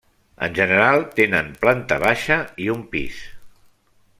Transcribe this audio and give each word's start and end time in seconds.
En 0.45 0.53
general 0.59 1.03
tenen 1.19 1.51
planta 1.65 1.99
baixa 2.05 2.39
i 2.65 2.71
un 2.77 2.83
pis. 2.95 3.21